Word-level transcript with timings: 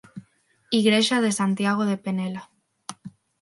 Igrexa 0.79 1.17
de 1.25 1.31
Santiago 1.39 1.83
de 1.89 1.97
Penela. 2.05 2.43